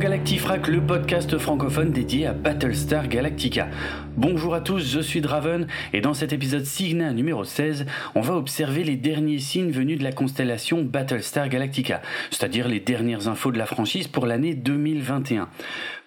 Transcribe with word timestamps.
Galactifrac, 0.00 0.66
le 0.68 0.80
podcast 0.80 1.36
francophone 1.36 1.92
dédié 1.92 2.26
à 2.26 2.32
Battlestar 2.32 3.06
Galactica. 3.06 3.68
Bonjour 4.16 4.54
à 4.54 4.62
tous, 4.62 4.90
je 4.90 5.00
suis 5.00 5.20
Draven 5.20 5.66
et 5.92 6.00
dans 6.00 6.14
cet 6.14 6.32
épisode 6.32 6.64
Signa 6.64 7.12
numéro 7.12 7.44
16, 7.44 7.84
on 8.14 8.22
va 8.22 8.34
observer 8.34 8.82
les 8.82 8.96
derniers 8.96 9.38
signes 9.38 9.70
venus 9.70 9.98
de 9.98 10.02
la 10.02 10.12
constellation 10.12 10.82
Battlestar 10.82 11.50
Galactica, 11.50 12.00
c'est-à-dire 12.30 12.66
les 12.66 12.80
dernières 12.80 13.28
infos 13.28 13.52
de 13.52 13.58
la 13.58 13.66
franchise 13.66 14.08
pour 14.08 14.24
l'année 14.24 14.54
2021. 14.54 15.50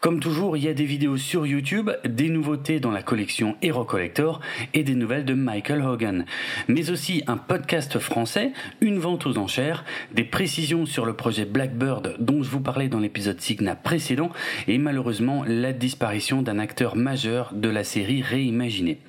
Comme 0.03 0.19
toujours, 0.19 0.57
il 0.57 0.65
y 0.65 0.67
a 0.67 0.73
des 0.73 0.83
vidéos 0.83 1.15
sur 1.15 1.47
YouTube, 1.47 1.89
des 2.03 2.27
nouveautés 2.27 2.81
dans 2.81 2.91
la 2.91 3.01
collection 3.01 3.55
Hero 3.61 3.85
Collector 3.85 4.41
et 4.73 4.83
des 4.83 4.95
nouvelles 4.95 5.23
de 5.23 5.33
Michael 5.33 5.81
Hogan. 5.81 6.25
Mais 6.67 6.89
aussi 6.89 7.23
un 7.25 7.37
podcast 7.37 7.97
français, 7.99 8.51
une 8.81 8.99
vente 8.99 9.25
aux 9.25 9.37
enchères, 9.37 9.85
des 10.11 10.25
précisions 10.25 10.85
sur 10.85 11.05
le 11.05 11.13
projet 11.13 11.45
Blackbird 11.45 12.17
dont 12.19 12.43
je 12.43 12.49
vous 12.49 12.59
parlais 12.59 12.89
dans 12.89 12.99
l'épisode 12.99 13.39
Signa 13.39 13.77
précédent 13.77 14.29
et 14.67 14.77
malheureusement 14.77 15.45
la 15.47 15.71
disparition 15.71 16.41
d'un 16.41 16.59
acteur 16.59 16.97
majeur 16.97 17.53
de 17.53 17.69
la 17.69 17.85
série 17.85 18.21
réimaginée. 18.21 18.99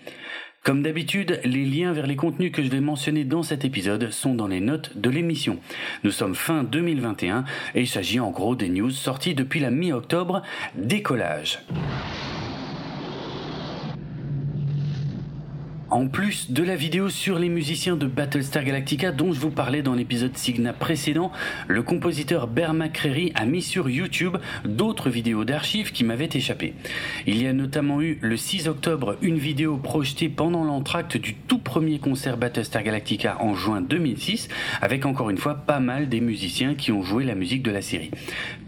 Comme 0.64 0.82
d'habitude, 0.82 1.40
les 1.44 1.66
liens 1.66 1.92
vers 1.92 2.06
les 2.06 2.16
contenus 2.16 2.50
que 2.50 2.62
je 2.62 2.70
vais 2.70 2.80
mentionner 2.80 3.24
dans 3.24 3.42
cet 3.42 3.66
épisode 3.66 4.10
sont 4.10 4.34
dans 4.34 4.46
les 4.46 4.60
notes 4.60 4.96
de 4.96 5.10
l'émission. 5.10 5.58
Nous 6.04 6.10
sommes 6.10 6.34
fin 6.34 6.64
2021 6.64 7.44
et 7.74 7.82
il 7.82 7.86
s'agit 7.86 8.18
en 8.18 8.30
gros 8.30 8.56
des 8.56 8.70
news 8.70 8.90
sorties 8.90 9.34
depuis 9.34 9.60
la 9.60 9.70
mi-octobre, 9.70 10.40
décollage. 10.74 11.58
En 15.90 16.08
plus 16.08 16.50
de 16.50 16.62
la 16.62 16.76
vidéo 16.76 17.10
sur 17.10 17.38
les 17.38 17.50
musiciens 17.50 17.96
de 17.96 18.06
Battlestar 18.06 18.64
Galactica 18.64 19.12
dont 19.12 19.32
je 19.32 19.38
vous 19.38 19.50
parlais 19.50 19.82
dans 19.82 19.94
l'épisode 19.94 20.36
Signa 20.36 20.72
précédent, 20.72 21.30
le 21.68 21.82
compositeur 21.82 22.48
Bear 22.48 22.72
McCreary 22.72 23.32
a 23.34 23.44
mis 23.44 23.60
sur 23.60 23.90
YouTube 23.90 24.38
d'autres 24.64 25.10
vidéos 25.10 25.44
d'archives 25.44 25.92
qui 25.92 26.02
m'avaient 26.02 26.30
échappé. 26.32 26.74
Il 27.26 27.40
y 27.40 27.46
a 27.46 27.52
notamment 27.52 28.00
eu 28.00 28.18
le 28.22 28.36
6 28.36 28.66
octobre 28.66 29.16
une 29.20 29.36
vidéo 29.36 29.76
projetée 29.76 30.30
pendant 30.30 30.64
l'entracte 30.64 31.18
du 31.18 31.34
tout 31.34 31.58
premier 31.58 31.98
concert 31.98 32.38
Battlestar 32.38 32.82
Galactica 32.82 33.36
en 33.40 33.54
juin 33.54 33.82
2006 33.82 34.48
avec 34.80 35.04
encore 35.04 35.28
une 35.28 35.38
fois 35.38 35.54
pas 35.54 35.80
mal 35.80 36.08
des 36.08 36.20
musiciens 36.20 36.74
qui 36.74 36.92
ont 36.92 37.02
joué 37.02 37.24
la 37.24 37.34
musique 37.34 37.62
de 37.62 37.70
la 37.70 37.82
série. 37.82 38.10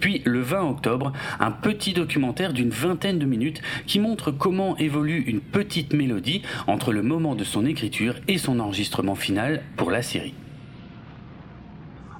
Puis 0.00 0.20
le 0.26 0.40
20 0.40 0.62
octobre, 0.68 1.12
un 1.40 1.50
petit 1.50 1.94
documentaire 1.94 2.52
d'une 2.52 2.70
vingtaine 2.70 3.18
de 3.18 3.26
minutes 3.26 3.62
qui 3.86 4.00
montre 4.00 4.30
comment 4.30 4.76
évolue 4.76 5.24
une 5.26 5.40
petite 5.40 5.94
mélodie 5.94 6.42
entre 6.66 6.92
le 6.92 7.02
de 7.16 7.44
son 7.44 7.64
écriture 7.64 8.14
et 8.28 8.36
son 8.36 8.60
enregistrement 8.60 9.14
final 9.14 9.62
pour 9.76 9.90
la 9.90 10.02
série. 10.02 10.34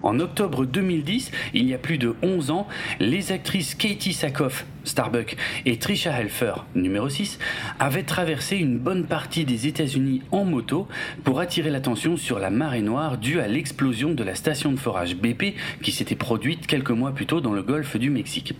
En 0.03 0.20
octobre 0.20 0.64
2010, 0.64 1.30
il 1.53 1.66
y 1.66 1.75
a 1.75 1.78
plus 1.78 1.98
de 1.98 2.14
11 2.22 2.50
ans, 2.50 2.66
les 2.98 3.30
actrices 3.33 3.75
Katie 3.75 4.14
Sackhoff 4.14 4.64
Starbuck 4.87 5.37
et 5.67 5.79
Trisha 5.79 6.19
Helfer, 6.19 6.65
numéro 6.75 7.09
6, 7.09 7.39
avaient 7.79 8.05
traversé 8.05 8.56
une 8.56 8.79
bonne 8.79 9.05
partie 9.05 9.45
des 9.45 9.67
États-Unis 9.67 10.23
en 10.31 10.45
moto 10.45 10.89
pour 11.25 11.41
attirer 11.41 11.70
l'attention 11.70 12.17
sur 12.17 12.39
la 12.39 12.51
marée 12.51 12.83
noire 12.83 13.19
due 13.19 13.41
à 13.41 13.48
l'explosion 13.48 14.12
de 14.12 14.25
la 14.25 14.34
station 14.34 14.72
de 14.72 14.77
forage 14.78 15.16
BP 15.16 15.55
qui 15.83 15.93
s'était 15.93 16.15
produite 16.15 16.66
quelques 16.66 16.91
mois 16.91 17.12
plus 17.12 17.27
tôt 17.27 17.41
dans 17.41 17.53
le 17.53 17.62
golfe 17.62 17.97
du 17.97 18.10
Mexique. 18.10 18.55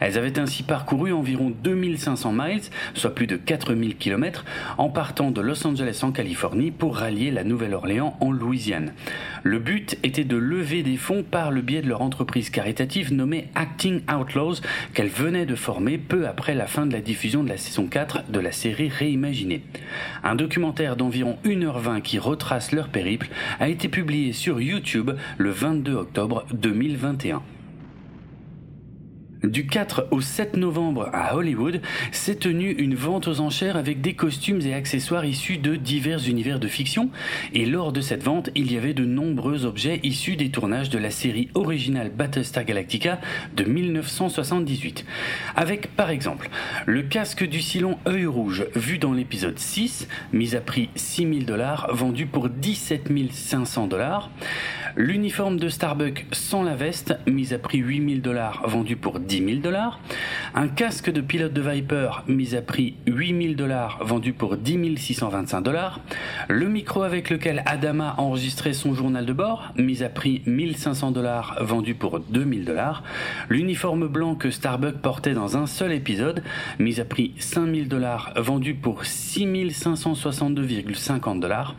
Elles 0.00 0.16
avaient 0.16 0.38
ainsi 0.38 0.62
parcouru 0.62 1.12
environ 1.12 1.52
2500 1.62 2.32
miles, 2.32 2.62
soit 2.94 3.14
plus 3.14 3.26
de 3.26 3.36
4000 3.36 3.96
km, 3.96 4.44
en 4.78 4.88
partant 4.88 5.30
de 5.30 5.40
Los 5.40 5.66
Angeles 5.66 6.00
en 6.02 6.12
Californie 6.12 6.70
pour 6.70 6.96
rallier 6.96 7.30
la 7.30 7.44
Nouvelle-Orléans 7.44 8.16
en 8.20 8.30
Louisiane. 8.30 8.92
Le 9.42 9.58
but 9.58 9.98
était 10.02 10.24
de 10.24 10.36
lever 10.36 10.82
des 10.82 10.96
fonds 10.96 11.24
par 11.28 11.50
le 11.50 11.60
biais 11.62 11.82
de 11.82 11.88
leur 11.88 12.02
entreprise 12.02 12.50
caritative 12.50 13.12
nommée 13.12 13.48
Acting 13.54 14.02
Outlaws 14.10 14.60
qu'elles 14.94 15.08
venaient 15.08 15.46
de 15.46 15.54
formé 15.64 15.96
peu 15.96 16.28
après 16.28 16.54
la 16.54 16.66
fin 16.66 16.84
de 16.84 16.92
la 16.92 17.00
diffusion 17.00 17.42
de 17.42 17.48
la 17.48 17.56
saison 17.56 17.86
4 17.86 18.24
de 18.28 18.38
la 18.38 18.52
série 18.52 18.90
Réimaginée. 18.90 19.62
Un 20.22 20.34
documentaire 20.34 20.94
d'environ 20.94 21.38
1h20 21.46 22.02
qui 22.02 22.18
retrace 22.18 22.70
leur 22.72 22.88
périple 22.88 23.28
a 23.60 23.70
été 23.70 23.88
publié 23.88 24.34
sur 24.34 24.60
YouTube 24.60 25.12
le 25.38 25.50
22 25.50 25.94
octobre 25.94 26.44
2021. 26.52 27.40
Du 29.44 29.66
4 29.66 30.08
au 30.10 30.22
7 30.22 30.56
novembre 30.56 31.10
à 31.12 31.36
Hollywood 31.36 31.82
s'est 32.12 32.36
tenue 32.36 32.70
une 32.70 32.94
vente 32.94 33.28
aux 33.28 33.40
enchères 33.40 33.76
avec 33.76 34.00
des 34.00 34.14
costumes 34.14 34.62
et 34.62 34.72
accessoires 34.72 35.26
issus 35.26 35.58
de 35.58 35.76
divers 35.76 36.28
univers 36.28 36.58
de 36.58 36.66
fiction. 36.66 37.10
Et 37.52 37.66
lors 37.66 37.92
de 37.92 38.00
cette 38.00 38.22
vente 38.22 38.48
il 38.54 38.72
y 38.72 38.78
avait 38.78 38.94
de 38.94 39.04
nombreux 39.04 39.66
objets 39.66 40.00
issus 40.02 40.36
des 40.36 40.48
tournages 40.50 40.88
de 40.88 40.98
la 40.98 41.10
série 41.10 41.50
originale 41.54 42.10
Battlestar 42.10 42.64
Galactica 42.64 43.20
de 43.54 43.64
1978 43.64 45.04
avec 45.56 45.94
par 45.94 46.08
exemple 46.08 46.48
le 46.86 47.02
casque 47.02 47.46
du 47.46 47.60
Cylon 47.60 47.98
œil 48.08 48.26
rouge 48.26 48.64
vu 48.74 48.96
dans 48.96 49.12
l'épisode 49.12 49.58
6 49.58 50.08
mis 50.32 50.56
à 50.56 50.62
prix 50.62 50.88
6000 50.94 51.44
dollars 51.44 51.90
vendu 51.92 52.24
pour 52.24 52.48
17 52.48 53.10
500 53.30 53.88
dollars 53.88 54.30
l'uniforme 54.96 55.58
de 55.58 55.68
Starbuck 55.68 56.24
sans 56.32 56.62
la 56.62 56.76
veste 56.76 57.18
mis 57.26 57.52
à 57.52 57.58
prix 57.58 57.78
8000 57.78 58.22
dollars 58.22 58.66
vendu 58.66 58.96
pour 58.96 59.20
10 59.20 59.34
10 59.40 59.44
000 59.44 59.58
dollars, 59.60 60.00
un 60.54 60.68
casque 60.68 61.10
de 61.10 61.20
pilote 61.20 61.52
de 61.52 61.60
Viper 61.60 62.22
mis 62.28 62.54
à 62.54 62.62
prix 62.62 62.94
8 63.06 63.42
000 63.42 63.54
dollars 63.54 63.98
vendu 64.04 64.32
pour 64.32 64.56
10 64.56 64.96
625 64.96 65.62
dollars, 65.62 65.98
le 66.48 66.68
micro 66.68 67.02
avec 67.02 67.30
lequel 67.30 67.64
Adama 67.66 68.14
a 68.16 68.20
enregistré 68.20 68.72
son 68.72 68.94
journal 68.94 69.26
de 69.26 69.32
bord 69.32 69.72
mis 69.76 70.04
à 70.04 70.08
prix 70.08 70.42
1500 70.46 71.10
dollars 71.10 71.56
vendu 71.60 71.94
pour 71.94 72.20
2000 72.20 72.64
dollars, 72.64 73.02
l'uniforme 73.48 74.06
blanc 74.06 74.36
que 74.36 74.50
Starbuck 74.50 74.98
portait 74.98 75.34
dans 75.34 75.56
un 75.56 75.66
seul 75.66 75.90
épisode 75.92 76.44
mis 76.78 77.00
à 77.00 77.04
prix 77.04 77.32
5000 77.38 77.88
dollars 77.88 78.32
vendu 78.36 78.74
pour 78.74 79.02
6562,50 79.02 81.40
dollars, 81.40 81.74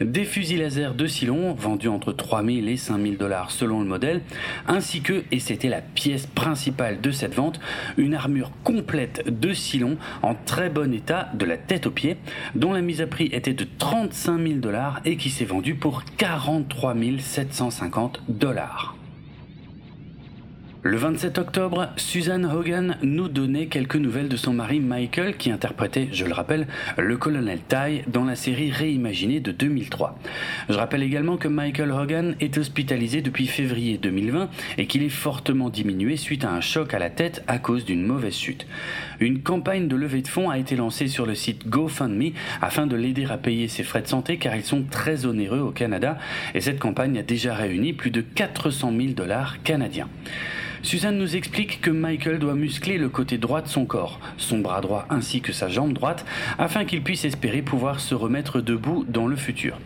des 0.00 0.24
fusils 0.24 0.60
laser 0.60 0.94
de 0.94 1.06
Silon 1.06 1.54
vendus 1.54 1.88
entre 1.88 2.12
3000 2.12 2.51
et 2.58 2.76
5000 2.76 3.16
dollars 3.16 3.50
selon 3.50 3.80
le 3.80 3.86
modèle, 3.86 4.22
ainsi 4.66 5.00
que, 5.00 5.24
et 5.30 5.40
c'était 5.40 5.68
la 5.68 5.80
pièce 5.80 6.26
principale 6.26 7.00
de 7.00 7.10
cette 7.10 7.34
vente, 7.34 7.60
une 7.96 8.14
armure 8.14 8.50
complète 8.64 9.24
de 9.28 9.52
Silon 9.52 9.96
en 10.22 10.34
très 10.34 10.70
bon 10.70 10.92
état 10.92 11.30
de 11.34 11.44
la 11.44 11.56
tête 11.56 11.86
aux 11.86 11.90
pieds, 11.90 12.16
dont 12.54 12.72
la 12.72 12.80
mise 12.80 13.00
à 13.00 13.06
prix 13.06 13.26
était 13.32 13.54
de 13.54 13.66
35 13.78 14.38
000 14.38 14.54
dollars 14.58 15.00
et 15.04 15.16
qui 15.16 15.30
s'est 15.30 15.44
vendue 15.44 15.74
pour 15.74 16.04
43 16.18 16.94
750 17.20 18.22
dollars. 18.28 18.96
Le 20.84 20.96
27 20.96 21.38
octobre, 21.38 21.90
Suzanne 21.96 22.44
Hogan 22.44 22.96
nous 23.04 23.28
donnait 23.28 23.66
quelques 23.66 23.94
nouvelles 23.94 24.28
de 24.28 24.36
son 24.36 24.52
mari 24.52 24.80
Michael 24.80 25.36
qui 25.36 25.52
interprétait, 25.52 26.08
je 26.10 26.24
le 26.24 26.32
rappelle, 26.32 26.66
le 26.98 27.16
colonel 27.16 27.60
Ty 27.60 28.02
dans 28.08 28.24
la 28.24 28.34
série 28.34 28.72
réimaginée 28.72 29.38
de 29.38 29.52
2003. 29.52 30.18
Je 30.68 30.74
rappelle 30.74 31.04
également 31.04 31.36
que 31.36 31.46
Michael 31.46 31.92
Hogan 31.92 32.34
est 32.40 32.58
hospitalisé 32.58 33.22
depuis 33.22 33.46
février 33.46 33.96
2020 33.96 34.50
et 34.76 34.88
qu'il 34.88 35.04
est 35.04 35.08
fortement 35.08 35.70
diminué 35.70 36.16
suite 36.16 36.44
à 36.44 36.50
un 36.50 36.60
choc 36.60 36.94
à 36.94 36.98
la 36.98 37.10
tête 37.10 37.44
à 37.46 37.60
cause 37.60 37.84
d'une 37.84 38.04
mauvaise 38.04 38.34
chute. 38.34 38.66
Une 39.20 39.40
campagne 39.40 39.86
de 39.86 39.94
levée 39.94 40.22
de 40.22 40.28
fonds 40.28 40.50
a 40.50 40.58
été 40.58 40.74
lancée 40.74 41.06
sur 41.06 41.26
le 41.26 41.36
site 41.36 41.68
GoFundMe 41.68 42.32
afin 42.60 42.88
de 42.88 42.96
l'aider 42.96 43.26
à 43.30 43.38
payer 43.38 43.68
ses 43.68 43.84
frais 43.84 44.02
de 44.02 44.08
santé 44.08 44.36
car 44.36 44.56
ils 44.56 44.64
sont 44.64 44.82
très 44.82 45.26
onéreux 45.26 45.60
au 45.60 45.70
Canada 45.70 46.18
et 46.56 46.60
cette 46.60 46.80
campagne 46.80 47.16
a 47.18 47.22
déjà 47.22 47.54
réuni 47.54 47.92
plus 47.92 48.10
de 48.10 48.20
400 48.20 48.92
000 48.98 49.12
dollars 49.12 49.62
canadiens. 49.62 50.08
Suzanne 50.82 51.16
nous 51.16 51.36
explique 51.36 51.80
que 51.80 51.90
Michael 51.90 52.40
doit 52.40 52.56
muscler 52.56 52.98
le 52.98 53.08
côté 53.08 53.38
droit 53.38 53.62
de 53.62 53.68
son 53.68 53.84
corps, 53.84 54.18
son 54.36 54.58
bras 54.58 54.80
droit 54.80 55.06
ainsi 55.10 55.40
que 55.40 55.52
sa 55.52 55.68
jambe 55.68 55.92
droite, 55.92 56.24
afin 56.58 56.84
qu'il 56.84 57.02
puisse 57.02 57.24
espérer 57.24 57.62
pouvoir 57.62 58.00
se 58.00 58.16
remettre 58.16 58.60
debout 58.60 59.04
dans 59.08 59.28
le 59.28 59.36
futur. 59.36 59.78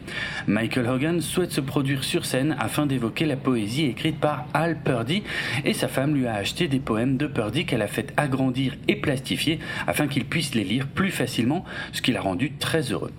Michael 0.47 0.89
Hogan 0.89 1.21
souhaite 1.21 1.53
se 1.53 1.61
produire 1.61 2.03
sur 2.03 2.25
scène 2.25 2.57
afin 2.59 2.87
d'évoquer 2.87 3.27
la 3.27 3.37
poésie 3.37 3.85
écrite 3.85 4.19
par 4.19 4.47
Al 4.55 4.79
Purdy 4.81 5.23
et 5.67 5.75
sa 5.75 5.87
femme 5.87 6.15
lui 6.15 6.27
a 6.27 6.35
acheté 6.35 6.67
des 6.67 6.81
poèmes 6.81 7.19
de 7.19 7.27
Purdy 7.27 7.67
qu'elle 7.67 7.83
a 7.83 7.89
fait 7.89 8.15
agrandir 8.17 8.75
et 8.89 8.97
plastifier 8.97 9.59
afin 9.87 10.09
qu'il 10.09 10.25
puisse 10.25 10.55
les 10.55 10.65
lire 10.65 10.87
plus 10.87 11.11
facilement, 11.11 11.67
ce 11.93 12.01
qui 12.01 12.13
l'a 12.13 12.23
rendu 12.23 12.53
très 12.53 12.91
heureux. 12.93 13.13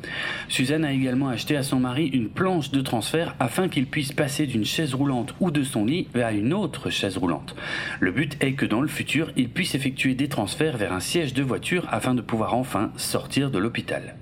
Suzanne 0.49 0.83
a 0.83 0.93
également 0.93 1.29
acheté 1.29 1.55
à 1.55 1.61
son 1.61 1.79
mari 1.79 2.07
une 2.07 2.29
planche 2.29 2.71
de 2.71 2.81
transfert 2.81 3.35
afin 3.39 3.69
qu'il 3.69 3.85
puisse 3.85 4.13
passer 4.13 4.47
d'une 4.47 4.65
chaise 4.65 4.95
roulante 4.95 5.35
ou 5.39 5.51
de 5.51 5.61
son 5.63 5.85
lit 5.85 6.07
à 6.15 6.31
une 6.31 6.53
autre 6.53 6.89
chaise 6.89 7.17
roulante. 7.17 7.55
Le 7.99 8.11
but 8.11 8.37
est 8.41 8.53
que 8.53 8.65
dans 8.65 8.81
le 8.81 8.87
futur, 8.87 9.31
il 9.35 9.49
puisse 9.49 9.75
effectuer 9.75 10.15
des 10.15 10.27
transferts 10.27 10.77
vers 10.77 10.93
un 10.93 10.99
siège 10.99 11.33
de 11.33 11.43
voiture 11.43 11.87
afin 11.89 12.13
de 12.13 12.21
pouvoir 12.21 12.53
enfin 12.53 12.91
sortir 12.97 13.51
de 13.51 13.59
l'hôpital. 13.59 14.15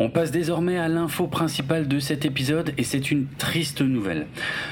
On 0.00 0.10
passe 0.10 0.30
désormais 0.30 0.78
à 0.78 0.86
l'info 0.86 1.26
principale 1.26 1.88
de 1.88 1.98
cet 1.98 2.24
épisode 2.24 2.72
et 2.78 2.84
c'est 2.84 3.10
une 3.10 3.26
triste 3.26 3.80
nouvelle. 3.80 4.28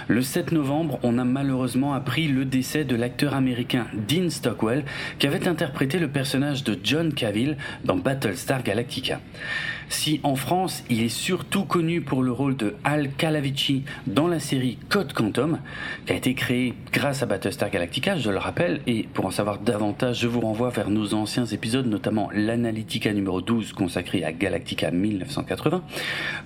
Le 0.07 0.23
7 0.23 0.53
novembre, 0.53 1.01
on 1.03 1.19
a 1.19 1.25
malheureusement 1.25 1.95
appris 1.95 2.29
le 2.29 2.45
décès 2.45 2.85
de 2.85 2.95
l'acteur 2.95 3.35
américain 3.35 3.89
Dean 4.09 4.31
Stockwell 4.31 4.85
qui 5.19 5.27
avait 5.27 5.49
interprété 5.49 5.99
le 5.99 6.07
personnage 6.07 6.63
de 6.63 6.79
John 6.81 7.13
Cavill 7.13 7.57
dans 7.85 7.97
Battlestar 7.97 8.63
Galactica. 8.63 9.19
Si 9.89 10.21
en 10.25 10.35
France, 10.35 10.83
il 10.91 11.01
est 11.01 11.09
surtout 11.09 11.65
connu 11.65 12.01
pour 12.01 12.23
le 12.23 12.33
rôle 12.33 12.57
de 12.57 12.75
Al 12.83 13.11
Calavici 13.13 13.85
dans 14.09 14.27
la 14.27 14.41
série 14.41 14.79
Code 14.89 15.13
Quantum, 15.13 15.61
qui 16.07 16.13
a 16.13 16.17
été 16.17 16.35
créée 16.35 16.75
grâce 16.93 17.23
à 17.23 17.27
Battlestar 17.27 17.71
Galactica, 17.71 18.17
je 18.17 18.31
le 18.31 18.39
rappelle, 18.39 18.81
et 18.89 19.05
pour 19.15 19.27
en 19.27 19.31
savoir 19.31 19.59
davantage, 19.59 20.21
je 20.21 20.27
vous 20.27 20.41
renvoie 20.41 20.71
vers 20.71 20.91
nos 20.91 21.15
anciens 21.15 21.47
épisodes, 21.47 21.87
notamment 21.87 22.31
l'Analytica 22.35 23.13
numéro 23.13 23.41
12 23.41 23.75
consacré 23.75 24.25
à 24.25 24.33
Galactica 24.33 24.91
1980. 24.91 25.83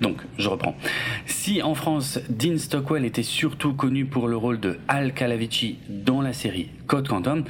Donc, 0.03 0.19
je 0.37 0.49
reprends. 0.49 0.77
Si 1.25 1.63
en 1.63 1.75
France, 1.75 2.21
Dean 2.29 2.59
Stockwell 2.59 3.07
était 3.07 3.23
surtout 3.23 3.73
connu 3.73 4.05
pour 4.05 4.29
le 4.29 4.37
rôle 4.37 4.61
de 4.61 4.79
Al 4.87 5.15
Calavici 5.15 5.79
dans 5.89 6.21
la 6.21 6.35
série 6.35 6.69
Code 6.87 7.09
Quantum, 7.09 7.45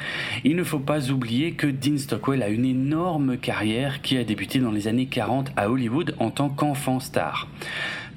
il 0.45 0.55
ne 0.55 0.63
faut 0.63 0.79
pas 0.79 1.11
oublier 1.11 1.53
que 1.53 1.67
Dean 1.67 1.99
Stockwell 1.99 2.43
a 2.43 2.49
une 2.49 2.65
énorme 2.65 3.39
carrière 3.39 4.03
qui 4.03 4.17
a 4.19 4.25
débuté 4.25 4.61
dans 4.61 4.71
les 4.71 4.87
années 4.87 5.07
40 5.07 5.51
à 5.57 5.69
Hollywood 5.69 5.80
en 6.19 6.31
tant 6.31 6.49
qu'enfant 6.49 7.01
star. 7.01 7.49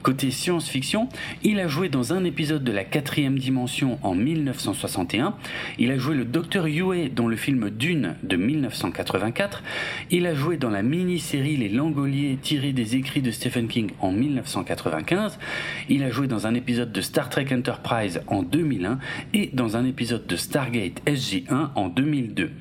Côté 0.04 0.32
science-fiction, 0.32 1.08
il 1.44 1.62
a 1.62 1.70
joué 1.70 1.88
dans 1.88 2.12
un 2.12 2.26
épisode 2.26 2.66
de 2.66 2.74
la 2.74 2.84
quatrième 2.84 3.40
dimension 3.40 4.00
en 4.04 4.14
1961, 4.16 5.34
il 5.80 5.92
a 5.92 5.98
joué 5.98 6.14
le 6.14 6.26
Docteur 6.26 6.68
Yue 6.68 7.10
dans 7.10 7.30
le 7.30 7.38
film 7.38 7.70
Dune 7.70 8.16
de 8.22 8.36
1984, 8.36 9.64
il 10.12 10.28
a 10.28 10.36
joué 10.36 10.58
dans 10.58 10.70
la 10.70 10.84
mini-série 10.84 11.56
Les 11.56 11.70
Langoliers 11.70 12.38
tirés 12.42 12.74
des 12.74 12.98
écrits 12.98 13.22
de 13.22 13.32
Stephen 13.32 13.70
King 13.70 13.92
en 14.02 14.12
1995, 14.12 15.40
il 15.88 16.04
a 16.04 16.10
joué 16.10 16.28
dans 16.28 16.48
un 16.48 16.54
épisode 16.54 16.92
de 16.92 17.00
Star 17.00 17.30
Trek 17.30 17.48
Enterprise 17.54 18.22
en 18.28 18.44
2001 18.44 19.00
et 19.34 19.52
dans 19.54 19.78
un 19.78 19.86
épisode 19.86 20.28
de 20.28 20.36
Stargate 20.36 21.02
SG1 21.08 21.70
en 21.76 21.88
2002. 21.88 22.52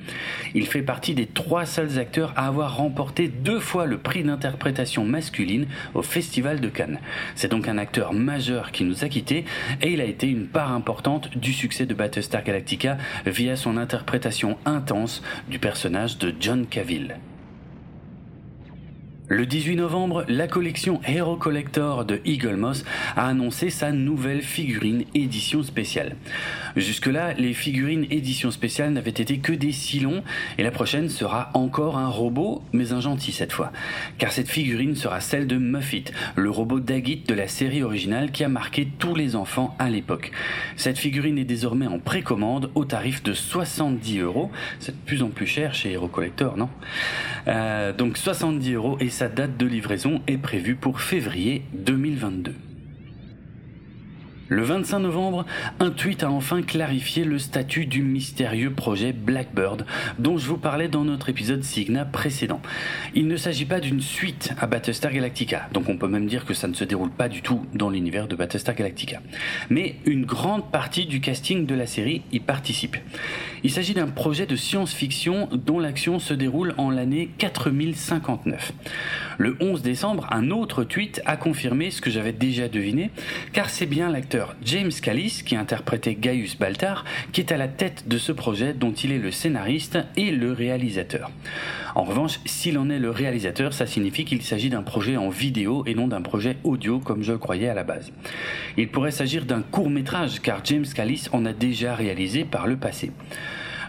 Il 0.55 0.65
fait 0.65 0.81
partie 0.81 1.13
des 1.13 1.25
trois 1.25 1.65
seuls 1.65 1.99
acteurs 1.99 2.31
à 2.37 2.47
avoir 2.47 2.77
remporté 2.77 3.27
deux 3.27 3.59
fois 3.59 3.85
le 3.85 3.97
prix 3.97 4.23
d'interprétation 4.23 5.03
masculine 5.03 5.65
au 5.93 6.03
Festival 6.03 6.61
de 6.61 6.69
Cannes. 6.69 6.99
C'est 7.35 7.49
donc 7.49 7.67
un 7.67 7.77
acteur 7.77 8.13
majeur 8.13 8.71
qui 8.71 8.83
nous 8.83 9.03
a 9.03 9.09
quittés 9.09 9.45
et 9.81 9.91
il 9.91 10.01
a 10.01 10.05
été 10.05 10.27
une 10.27 10.47
part 10.47 10.71
importante 10.71 11.35
du 11.37 11.53
succès 11.53 11.85
de 11.85 11.93
Battlestar 11.93 12.43
Galactica 12.43 12.97
via 13.25 13.55
son 13.55 13.77
interprétation 13.77 14.57
intense 14.65 15.21
du 15.49 15.59
personnage 15.59 16.17
de 16.17 16.33
John 16.39 16.65
Cavill. 16.65 17.15
Le 19.29 19.45
18 19.45 19.77
novembre, 19.77 20.25
la 20.27 20.47
collection 20.49 20.99
Hero 21.07 21.37
Collector 21.37 22.03
de 22.03 22.19
Eagle 22.25 22.57
Moss 22.57 22.83
a 23.15 23.25
annoncé 23.29 23.69
sa 23.69 23.93
nouvelle 23.93 24.41
figurine 24.41 25.05
édition 25.15 25.63
spéciale. 25.63 26.17
Jusque-là, 26.75 27.33
les 27.35 27.53
figurines 27.53 28.05
édition 28.11 28.51
spéciale 28.51 28.91
n'avaient 28.91 29.11
été 29.11 29.37
que 29.37 29.53
des 29.53 29.71
silons 29.71 30.23
et 30.57 30.63
la 30.63 30.71
prochaine 30.71 31.07
sera 31.07 31.51
encore 31.53 31.97
un 31.97 32.09
robot, 32.09 32.63
mais 32.73 32.91
un 32.91 32.99
gentil 32.99 33.31
cette 33.31 33.53
fois. 33.53 33.71
Car 34.17 34.33
cette 34.33 34.49
figurine 34.49 34.93
sera 34.93 35.21
celle 35.21 35.47
de 35.47 35.55
Muffet, 35.55 36.03
le 36.35 36.49
robot 36.49 36.81
Daggit 36.81 37.23
de 37.25 37.33
la 37.33 37.47
série 37.47 37.81
originale 37.81 38.29
qui 38.31 38.43
a 38.43 38.49
marqué 38.49 38.89
tous 38.99 39.15
les 39.15 39.37
enfants 39.37 39.73
à 39.79 39.89
l'époque. 39.89 40.31
Cette 40.75 40.97
figurine 40.97 41.37
est 41.37 41.45
désormais 41.45 41.87
en 41.87 41.99
précommande 41.99 42.71
au 42.75 42.83
tarif 42.83 43.23
de 43.23 43.33
70 43.33 44.19
euros. 44.19 44.51
C'est 44.79 44.91
de 44.91 45.05
plus 45.05 45.23
en 45.23 45.29
plus 45.29 45.47
cher 45.47 45.73
chez 45.73 45.93
Hero 45.93 46.09
Collector, 46.09 46.57
non? 46.57 46.67
Euh, 47.47 47.93
Donc 47.93 48.17
70 48.17 48.73
euros 48.73 48.97
et 48.99 49.12
sa 49.13 49.27
date 49.27 49.57
de 49.57 49.67
livraison 49.67 50.23
est 50.25 50.39
prévue 50.39 50.75
pour 50.75 50.99
février 50.99 51.61
2022. 51.73 52.55
Le 54.49 54.61
25 54.61 54.99
novembre, 54.99 55.45
un 55.79 55.89
tweet 55.89 56.23
a 56.23 56.29
enfin 56.29 56.61
clarifié 56.63 57.23
le 57.23 57.39
statut 57.39 57.85
du 57.85 58.01
mystérieux 58.01 58.71
projet 58.71 59.13
Blackbird 59.13 59.85
dont 60.19 60.37
je 60.37 60.45
vous 60.47 60.57
parlais 60.57 60.89
dans 60.89 61.05
notre 61.05 61.29
épisode 61.29 61.63
Signa 61.63 62.03
précédent. 62.03 62.61
Il 63.15 63.27
ne 63.27 63.37
s'agit 63.37 63.63
pas 63.63 63.79
d'une 63.79 64.01
suite 64.01 64.53
à 64.59 64.67
Battlestar 64.67 65.13
Galactica, 65.13 65.69
donc 65.71 65.87
on 65.87 65.97
peut 65.97 66.09
même 66.09 66.27
dire 66.27 66.43
que 66.43 66.53
ça 66.53 66.67
ne 66.67 66.73
se 66.73 66.83
déroule 66.83 67.09
pas 67.09 67.29
du 67.29 67.41
tout 67.41 67.65
dans 67.73 67.89
l'univers 67.89 68.27
de 68.27 68.35
Battlestar 68.35 68.75
Galactica. 68.75 69.21
Mais 69.69 69.95
une 70.05 70.25
grande 70.25 70.69
partie 70.71 71.05
du 71.05 71.21
casting 71.21 71.65
de 71.65 71.75
la 71.75 71.87
série 71.87 72.23
y 72.33 72.41
participe. 72.41 72.97
Il 73.63 73.71
s'agit 73.71 73.93
d'un 73.93 74.07
projet 74.07 74.45
de 74.45 74.57
science-fiction 74.57 75.47
dont 75.53 75.79
l'action 75.79 76.19
se 76.19 76.33
déroule 76.33 76.73
en 76.77 76.89
l'année 76.89 77.29
4059. 77.37 78.73
Le 79.37 79.55
11 79.61 79.81
décembre, 79.81 80.27
un 80.31 80.51
autre 80.51 80.83
tweet 80.83 81.21
a 81.25 81.37
confirmé 81.37 81.89
ce 81.91 82.01
que 82.01 82.11
j'avais 82.11 82.33
déjà 82.33 82.67
deviné, 82.67 83.09
car 83.53 83.69
c'est 83.69 83.85
bien 83.85 84.09
James 84.63 84.91
Callis, 85.01 85.43
qui 85.45 85.55
interprétait 85.55 86.15
Gaius 86.15 86.57
Baltar, 86.57 87.05
qui 87.31 87.41
est 87.41 87.51
à 87.51 87.57
la 87.57 87.67
tête 87.67 88.07
de 88.07 88.17
ce 88.17 88.31
projet 88.31 88.73
dont 88.73 88.91
il 88.91 89.11
est 89.11 89.17
le 89.17 89.31
scénariste 89.31 89.97
et 90.17 90.31
le 90.31 90.51
réalisateur. 90.51 91.31
En 91.95 92.03
revanche, 92.03 92.39
s'il 92.45 92.77
en 92.77 92.89
est 92.89 92.99
le 92.99 93.11
réalisateur, 93.11 93.73
ça 93.73 93.85
signifie 93.85 94.25
qu'il 94.25 94.41
s'agit 94.41 94.69
d'un 94.69 94.81
projet 94.81 95.17
en 95.17 95.29
vidéo 95.29 95.83
et 95.85 95.93
non 95.93 96.07
d'un 96.07 96.21
projet 96.21 96.57
audio 96.63 96.99
comme 96.99 97.23
je 97.23 97.33
le 97.33 97.37
croyais 97.37 97.69
à 97.69 97.73
la 97.73 97.83
base. 97.83 98.11
Il 98.77 98.89
pourrait 98.89 99.11
s'agir 99.11 99.45
d'un 99.45 99.61
court 99.61 99.89
métrage 99.89 100.41
car 100.41 100.61
James 100.63 100.85
Callis 100.85 101.27
en 101.31 101.45
a 101.45 101.53
déjà 101.53 101.95
réalisé 101.95 102.45
par 102.45 102.67
le 102.67 102.77
passé. 102.77 103.11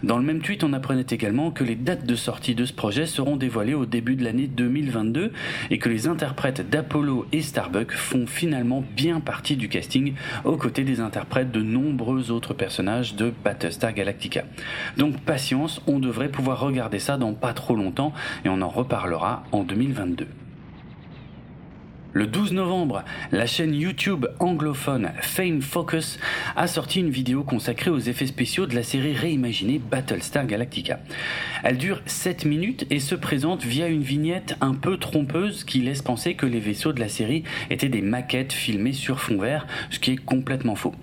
Dans 0.05 0.19
le 0.19 0.23
même 0.23 0.43
tweet, 0.43 0.62
on 0.65 0.75
apprenait 0.75 1.06
également 1.09 1.51
que 1.51 1.65
les 1.65 1.77
dates 1.77 2.05
de 2.05 2.15
sortie 2.15 2.55
de 2.55 2.67
ce 2.67 2.75
projet 2.75 3.06
seront 3.06 3.37
dévoilées 3.37 3.73
au 3.73 3.87
début 3.87 4.17
de 4.17 4.25
l'année 4.25 4.47
2022 4.47 5.33
et 5.71 5.79
que 5.79 5.89
les 5.89 6.09
interprètes 6.09 6.69
d'Apollo 6.69 7.25
et 7.33 7.41
Starbuck 7.41 7.91
font 7.93 8.27
finalement 8.27 8.85
bien 8.95 9.21
partie 9.21 9.56
du 9.56 9.71
casting 9.71 10.12
aux 10.45 10.59
côtés 10.59 10.85
des 10.85 11.01
interprètes 11.01 11.53
de 11.53 11.62
nombreux 11.62 12.31
autres 12.31 12.53
personnages 12.53 13.15
de 13.15 13.33
Battlestar 13.43 13.95
Galactica. 13.95 14.45
Donc 14.99 15.19
patience, 15.23 15.81
on 15.87 15.99
devrait 16.01 16.29
pouvoir 16.29 16.61
regarder 16.61 16.99
ça 16.99 17.17
dans 17.17 17.33
pas 17.33 17.55
trop 17.55 17.75
longtemps 17.75 18.12
et 18.45 18.51
on 18.51 18.61
en 18.61 18.69
reparlera 18.69 19.45
en 19.53 19.62
2022. 19.62 20.27
Le 22.17 22.29
12 22.29 22.53
novembre, 22.53 23.03
la 23.33 23.45
chaîne 23.45 23.75
YouTube 23.75 24.27
anglophone 24.39 25.11
Fame 25.21 25.61
Focus 25.61 26.21
a 26.55 26.69
sorti 26.69 27.01
une 27.01 27.11
vidéo 27.11 27.43
consacrée 27.43 27.91
aux 27.91 27.99
effets 27.99 28.29
spéciaux 28.29 28.67
de 28.67 28.75
la 28.77 28.85
série 28.85 29.15
réimaginée 29.15 29.81
Battlestar 29.81 30.47
Galactica. 30.47 31.01
Elle 31.65 31.77
dure 31.77 32.03
7 32.07 32.45
minutes 32.45 32.87
et 32.91 33.01
se 33.01 33.17
présente 33.17 33.65
via 33.65 33.89
une 33.89 34.05
vignette 34.05 34.55
un 34.61 34.75
peu 34.75 34.97
trompeuse 34.97 35.65
qui 35.65 35.81
laisse 35.81 36.03
penser 36.03 36.35
que 36.35 36.47
les 36.47 36.61
vaisseaux 36.61 36.93
de 36.93 37.01
la 37.01 37.09
série 37.09 37.43
étaient 37.69 37.89
des 37.89 38.01
maquettes 38.01 38.53
filmées 38.53 38.93
sur 38.93 39.19
fond 39.19 39.39
vert, 39.39 39.67
ce 39.91 39.99
qui 39.99 40.13
est 40.13 40.25
complètement 40.25 40.77
faux. 40.77 40.94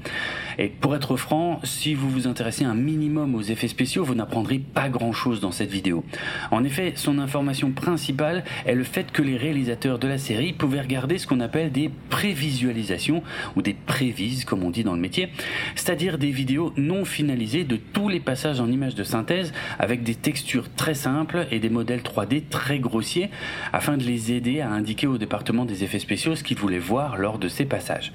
Et 0.64 0.68
pour 0.68 0.96
être 0.96 1.18
franc, 1.18 1.60
si 1.64 1.96
vous 1.96 2.08
vous 2.08 2.28
intéressez 2.28 2.66
un 2.66 2.76
minimum 2.76 3.34
aux 3.34 3.42
effets 3.42 3.68
spéciaux, 3.68 4.04
vous 4.04 4.14
n'apprendrez 4.14 4.60
pas 4.60 4.90
grand-chose 4.90 5.40
dans 5.40 5.50
cette 5.50 5.72
vidéo. 5.72 6.04
En 6.52 6.64
effet, 6.64 6.94
son 6.98 7.18
information 7.18 7.72
principale 7.72 8.44
est 8.68 8.76
le 8.76 8.84
fait 8.84 9.12
que 9.12 9.24
les 9.24 9.38
réalisateurs 9.38 9.98
de 9.98 10.08
la 10.08 10.20
série 10.20 10.54
pouvaient 10.54 10.82
regarder 10.82 11.18
ce 11.18 11.26
qu'on 11.26 11.40
appelle 11.40 11.72
des 11.72 11.90
prévisualisations 12.12 13.24
ou 13.56 13.64
des 13.64 13.74
prévises 13.74 14.46
comme 14.46 14.62
on 14.62 14.70
dit 14.70 14.84
dans 14.84 14.94
le 14.94 15.00
métier, 15.00 15.30
c'est-à-dire 15.74 16.20
des 16.20 16.30
vidéos 16.30 16.74
non 16.78 17.06
finalisées 17.06 17.64
de 17.64 17.78
tous 17.78 18.08
les 18.08 18.20
passages 18.20 18.60
en 18.60 18.70
images 18.70 18.94
de 18.94 19.04
synthèse 19.04 19.54
avec 19.80 20.04
des 20.04 20.14
textures 20.14 20.72
très 20.76 20.94
simples 20.94 21.48
et 21.50 21.58
des 21.58 21.72
modèles 21.72 22.02
3D 22.02 22.44
très 22.52 22.78
grossiers 22.78 23.32
afin 23.74 23.98
de 23.98 24.04
les 24.04 24.32
aider 24.32 24.62
à 24.62 24.70
indiquer 24.70 25.08
au 25.08 25.18
département 25.18 25.66
des 25.66 25.84
effets 25.84 25.98
spéciaux 25.98 26.36
ce 26.36 26.44
qu'ils 26.44 26.60
voulaient 26.60 26.78
voir 26.78 27.18
lors 27.18 27.40
de 27.40 27.48
ces 27.48 27.66
passages. 27.66 28.14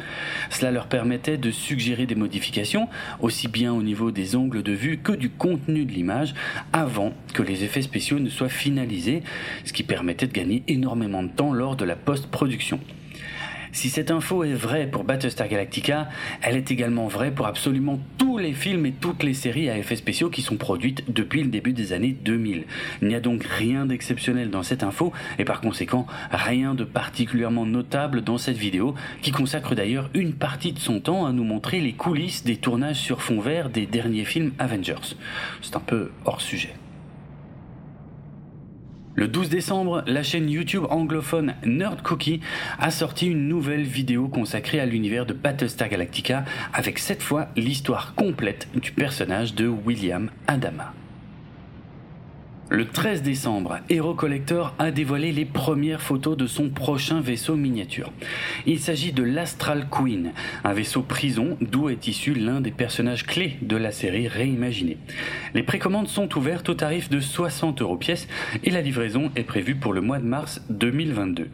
Cela 0.50 0.71
leur 0.71 0.87
permettait 0.87 1.38
de 1.38 1.50
suggérer 1.50 2.07
des 2.07 2.15
modifications 2.15 2.36
aussi 3.21 3.49
bien 3.49 3.73
au 3.73 3.83
niveau 3.83 4.11
des 4.11 4.37
angles 4.37 4.62
de 4.62 4.73
vue 4.73 4.99
que 4.99 5.12
du 5.12 5.31
contenu 5.31 5.85
de 5.85 5.93
l'image 5.93 6.35
avant 6.73 7.12
que 7.33 7.43
les 7.43 7.64
effets 7.64 7.83
spéciaux 7.83 8.19
ne 8.19 8.28
soient 8.28 8.49
finalisés, 8.49 9.23
ce 9.64 9.73
qui 9.73 9.83
permettait 9.83 10.26
de 10.26 10.33
gagner 10.33 10.62
énormément 10.69 11.23
de 11.23 11.28
temps 11.28 11.52
lors 11.52 11.76
de 11.76 11.85
la 11.85 11.97
post-production. 11.97 12.81
Si 13.76 13.90
cette 13.90 14.11
info 14.11 14.42
est 14.42 14.54
vraie 14.54 14.87
pour 14.87 15.04
Battlestar 15.04 15.49
Galactica, 15.49 16.09
elle 16.40 16.56
est 16.56 16.71
également 16.71 17.09
vraie 17.09 17.30
pour 17.30 17.47
absolument 17.47 18.00
tous 18.16 18.38
les 18.38 18.54
films 18.54 18.87
et 18.87 18.92
toutes 18.92 19.23
les 19.23 19.35
séries 19.35 19.68
à 19.68 19.76
effets 19.76 19.97
spéciaux 19.97 20.30
qui 20.30 20.40
sont 20.40 20.56
produites 20.56 21.04
depuis 21.12 21.42
le 21.42 21.50
début 21.50 21.75
des 21.75 21.92
années 21.92 22.16
2000. 22.25 22.64
Il 23.02 23.09
n'y 23.09 23.14
a 23.14 23.21
donc 23.21 23.45
rien 23.45 23.85
d'exceptionnel 23.85 24.49
dans 24.49 24.62
cette 24.62 24.83
info 24.83 25.12
et 25.38 25.45
par 25.45 25.61
conséquent 25.61 26.06
rien 26.30 26.75
de 26.75 26.85
particulièrement 26.85 27.66
notable 27.66 28.23
dans 28.23 28.38
cette 28.38 28.56
vidéo 28.56 28.95
qui 29.21 29.30
consacre 29.30 29.75
d'ailleurs 29.75 30.09
une 30.14 30.33
partie 30.33 30.73
de 30.73 30.78
son 30.78 30.99
temps 31.00 31.26
à 31.26 31.33
nous 31.33 31.45
montrer 31.45 31.83
les 31.83 31.92
coulisses 31.92 32.45
des 32.45 32.56
tournages 32.56 32.97
sur 32.97 33.21
fond 33.21 33.42
vert 33.42 33.68
des 33.68 33.85
derniers 33.85 34.25
films 34.25 34.52
Avengers. 34.59 35.16
C'est 35.61 35.76
un 35.76 35.80
peu 35.80 36.12
hors 36.25 36.40
sujet. 36.40 36.73
Le 39.16 39.28
12 39.28 39.49
décembre, 39.49 40.04
la 40.06 40.23
chaîne 40.23 40.50
YouTube 40.50 40.85
anglophone 40.90 41.54
Nerd 41.64 42.02
Cookie 42.02 42.42
a 42.78 42.90
sorti 42.90 43.26
une 43.26 43.49
nouvelle 43.49 43.82
vidéo 43.82 44.28
consacrée 44.28 44.78
à 44.78 44.85
l'univers 44.85 45.25
de 45.25 45.32
Battlestar 45.32 45.88
Galactica 45.88 46.44
avec 46.75 46.99
cette 46.99 47.23
fois 47.23 47.49
l'histoire 47.56 48.14
complète 48.14 48.68
du 48.75 48.92
personnage 48.92 49.54
de 49.54 49.68
William 49.68 50.28
Adama. 50.46 50.92
Le 52.68 52.85
13 52.85 53.23
décembre, 53.23 53.78
Hero 53.88 54.14
Collector 54.14 54.75
a 54.80 54.90
dévoilé 54.90 55.30
les 55.30 55.44
premières 55.44 56.02
photos 56.02 56.37
de 56.37 56.49
son 56.49 56.68
prochain 56.68 57.20
vaisseau 57.20 57.54
miniature. 57.54 58.12
Il 58.66 58.80
s'agit 58.80 59.12
de 59.12 59.23
l'Astral 59.23 59.87
Queen, 59.88 60.32
un 60.64 60.73
vaisseau 60.73 61.02
prison 61.02 61.56
d'où 61.61 61.90
est 61.90 62.08
issu 62.08 62.35
l'un 62.35 62.61
des 62.61 62.73
personnages 62.73 63.25
clés 63.25 63.56
de 63.62 63.76
la 63.76 63.92
série 63.92 64.26
réimaginée. 64.26 64.99
Les 65.54 65.62
précommandes 65.62 66.08
sont 66.08 66.37
ouvertes 66.37 66.68
au 66.68 66.75
tarif 66.75 67.08
de 67.08 67.20
60 67.20 67.82
euros 67.82 67.96
pièce 67.96 68.26
et 68.64 68.70
la 68.70 68.80
livraison 68.80 69.30
est 69.37 69.44
prévue 69.44 69.76
pour 69.76 69.92
le 69.92 70.00
mois 70.00 70.18
de 70.18 70.26
mars 70.26 70.61
2022. 70.68 71.49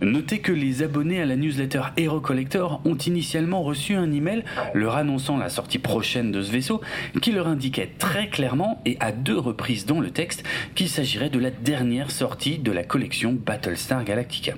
Notez 0.00 0.38
que 0.38 0.52
les 0.52 0.84
abonnés 0.84 1.20
à 1.20 1.26
la 1.26 1.34
newsletter 1.34 1.82
Hero 1.96 2.20
Collector 2.20 2.80
ont 2.84 2.96
initialement 2.96 3.62
reçu 3.62 3.94
un 3.94 4.12
email 4.12 4.44
leur 4.72 4.94
annonçant 4.94 5.36
la 5.36 5.48
sortie 5.48 5.80
prochaine 5.80 6.30
de 6.30 6.40
ce 6.40 6.52
vaisseau 6.52 6.80
qui 7.20 7.32
leur 7.32 7.48
indiquait 7.48 7.90
très 7.98 8.28
clairement 8.28 8.80
et 8.84 8.96
à 9.00 9.10
deux 9.10 9.38
reprises 9.38 9.86
dans 9.86 9.98
le 9.98 10.10
texte 10.10 10.44
qu'il 10.76 10.88
s'agirait 10.88 11.30
de 11.30 11.40
la 11.40 11.50
dernière 11.50 12.12
sortie 12.12 12.58
de 12.58 12.70
la 12.70 12.84
collection 12.84 13.32
Battlestar 13.32 14.04
Galactica. 14.04 14.54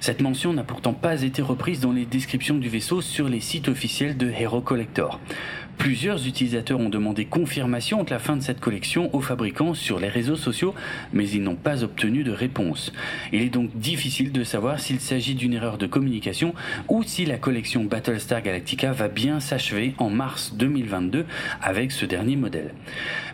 Cette 0.00 0.20
mention 0.20 0.52
n'a 0.52 0.64
pourtant 0.64 0.94
pas 0.94 1.22
été 1.22 1.40
reprise 1.40 1.80
dans 1.80 1.92
les 1.92 2.04
descriptions 2.04 2.58
du 2.58 2.68
vaisseau 2.68 3.00
sur 3.00 3.28
les 3.28 3.40
sites 3.40 3.68
officiels 3.68 4.16
de 4.16 4.28
Hero 4.28 4.60
Collector. 4.60 5.20
Plusieurs 5.82 6.28
utilisateurs 6.28 6.78
ont 6.78 6.88
demandé 6.88 7.24
confirmation 7.24 8.04
de 8.04 8.10
la 8.10 8.20
fin 8.20 8.36
de 8.36 8.40
cette 8.40 8.60
collection 8.60 9.12
aux 9.12 9.20
fabricants 9.20 9.74
sur 9.74 9.98
les 9.98 10.08
réseaux 10.08 10.36
sociaux, 10.36 10.76
mais 11.12 11.28
ils 11.28 11.42
n'ont 11.42 11.56
pas 11.56 11.82
obtenu 11.82 12.22
de 12.22 12.30
réponse. 12.30 12.92
Il 13.32 13.42
est 13.42 13.48
donc 13.48 13.76
difficile 13.76 14.30
de 14.30 14.44
savoir 14.44 14.78
s'il 14.78 15.00
s'agit 15.00 15.34
d'une 15.34 15.54
erreur 15.54 15.78
de 15.78 15.88
communication 15.88 16.54
ou 16.88 17.02
si 17.02 17.26
la 17.26 17.36
collection 17.36 17.82
Battlestar 17.82 18.42
Galactica 18.42 18.92
va 18.92 19.08
bien 19.08 19.40
s'achever 19.40 19.96
en 19.98 20.08
mars 20.08 20.54
2022 20.54 21.26
avec 21.60 21.90
ce 21.90 22.06
dernier 22.06 22.36
modèle. 22.36 22.74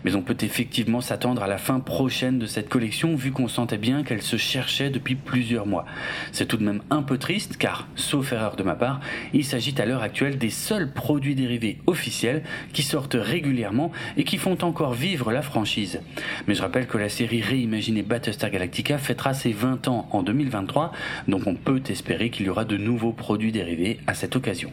Mais 0.03 0.15
on 0.15 0.23
peut 0.23 0.39
effectivement 0.41 1.03
s'attendre 1.03 1.43
à 1.43 1.49
la 1.49 1.59
fin 1.59 1.81
prochaine 1.81 2.39
de 2.39 2.47
cette 2.47 2.71
collection 2.71 3.15
vu 3.15 3.31
qu'on 3.31 3.49
sentait 3.49 3.77
bien 3.77 4.05
qu'elle 4.05 4.23
se 4.23 4.39
cherchait 4.39 4.89
depuis 4.89 5.17
plusieurs 5.17 5.67
mois. 5.67 5.85
C'est 6.33 6.47
tout 6.47 6.57
de 6.57 6.65
même 6.65 6.81
un 6.89 7.03
peu 7.03 7.19
triste 7.19 7.59
car, 7.59 7.89
sauf 7.95 8.33
erreur 8.33 8.57
de 8.57 8.63
ma 8.63 8.75
part, 8.75 9.01
il 9.35 9.45
s'agit 9.45 9.75
à 9.77 9.85
l'heure 9.85 10.03
actuelle 10.03 10.39
des 10.39 10.49
seuls 10.49 10.91
produits 10.91 11.35
dérivés 11.35 11.77
officiels 11.87 12.38
qui 12.73 12.83
sortent 12.83 13.17
régulièrement 13.19 13.93
et 14.17 14.25
qui 14.25 14.39
font 14.39 14.59
encore 14.63 14.95
vivre 14.95 15.33
la 15.33 15.43
franchise. 15.43 16.01
Mais 16.47 16.55
je 16.55 16.63
rappelle 16.63 16.87
que 16.87 16.99
la 16.99 17.09
série 17.09 17.41
réimaginée 17.41 18.03
Battlestar 18.03 18.51
Galactica 18.51 18.99
fêtera 18.99 19.35
ses 19.35 19.53
20 19.53 19.89
ans 19.89 20.09
en 20.13 20.23
2023, 20.23 20.93
donc 21.29 21.47
on 21.47 21.55
peut 21.55 21.83
espérer 21.89 22.31
qu'il 22.31 22.47
y 22.47 22.49
aura 22.49 22.65
de 22.65 22.77
nouveaux 22.77 23.13
produits 23.13 23.53
dérivés 23.53 23.99
à 24.07 24.15
cette 24.15 24.37
occasion. 24.37 24.71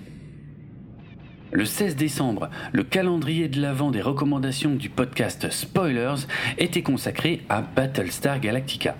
Le 1.55 1.63
16 1.63 1.95
décembre, 1.95 2.49
le 2.73 2.83
calendrier 2.83 3.47
de 3.47 3.61
l'avant 3.61 3.89
des 3.89 4.01
recommandations 4.01 4.75
du 4.75 4.89
podcast 4.89 5.49
Spoilers 5.49 6.27
était 6.57 6.81
consacré 6.81 7.43
à 7.47 7.61
Battlestar 7.61 8.41
Galactica. 8.41 8.97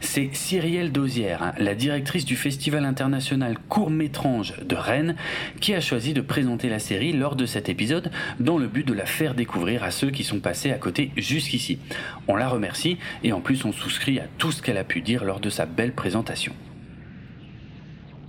C'est 0.00 0.30
Cyrielle 0.32 0.92
Dosière, 0.92 1.42
hein, 1.42 1.52
la 1.58 1.74
directrice 1.74 2.24
du 2.24 2.36
Festival 2.36 2.84
international 2.84 3.56
court-métrange 3.68 4.54
de 4.64 4.76
Rennes, 4.76 5.16
qui 5.60 5.74
a 5.74 5.80
choisi 5.80 6.14
de 6.14 6.20
présenter 6.20 6.68
la 6.68 6.78
série 6.78 7.12
lors 7.12 7.34
de 7.34 7.44
cet 7.44 7.68
épisode 7.68 8.12
dans 8.38 8.56
le 8.56 8.68
but 8.68 8.86
de 8.86 8.94
la 8.94 9.04
faire 9.04 9.34
découvrir 9.34 9.82
à 9.82 9.90
ceux 9.90 10.12
qui 10.12 10.22
sont 10.22 10.38
passés 10.38 10.70
à 10.70 10.78
côté 10.78 11.10
jusqu'ici. 11.16 11.80
On 12.28 12.36
la 12.36 12.46
remercie 12.46 12.98
et 13.24 13.32
en 13.32 13.40
plus 13.40 13.64
on 13.64 13.72
souscrit 13.72 14.20
à 14.20 14.28
tout 14.38 14.52
ce 14.52 14.62
qu'elle 14.62 14.78
a 14.78 14.84
pu 14.84 15.00
dire 15.00 15.24
lors 15.24 15.40
de 15.40 15.50
sa 15.50 15.66
belle 15.66 15.92
présentation. 15.92 16.52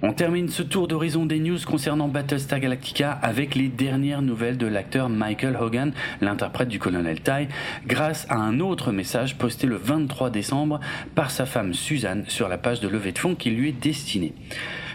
On 0.04 0.14
termine 0.14 0.48
ce 0.48 0.62
tour 0.62 0.88
d'horizon 0.88 1.26
des 1.26 1.40
news 1.40 1.58
concernant 1.66 2.08
Battlestar 2.08 2.60
Galactica 2.60 3.12
avec 3.12 3.56
les 3.56 3.68
dernières 3.68 4.22
nouvelles 4.22 4.60
de 4.60 4.68
l'acteur 4.68 5.10
Michael 5.10 5.58
Hogan, 5.60 5.92
l'interprète 6.22 6.68
du 6.68 6.78
colonel 6.78 7.22
Ty, 7.22 7.48
grâce 7.88 8.28
à 8.30 8.36
un 8.36 8.60
autre 8.60 8.92
message 8.92 9.40
posté 9.40 9.66
le 9.66 9.76
23 9.76 10.30
décembre 10.30 10.80
par 11.16 11.32
sa 11.32 11.48
femme 11.48 11.74
Suzanne 11.74 12.26
sur 12.28 12.48
la 12.48 12.60
page 12.60 12.80
de 12.80 12.88
levée 12.88 13.12
de 13.12 13.18
fonds 13.18 13.34
qui 13.34 13.50
lui 13.50 13.70
est 13.70 13.82
destinée. 13.84 14.36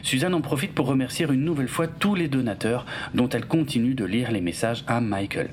Suzanne 0.04 0.35
en 0.35 0.40
profite 0.40 0.73
pour 0.73 0.87
remercier 0.87 1.26
une 1.26 1.44
nouvelle 1.44 1.66
fois 1.66 1.88
tous 1.88 2.14
les 2.14 2.28
donateurs 2.28 2.87
dont 3.12 3.28
elle 3.28 3.47
continue 3.47 3.94
de 3.94 4.04
lire 4.04 4.30
les 4.30 4.40
messages 4.40 4.85
à 4.87 5.00
Michael. 5.00 5.49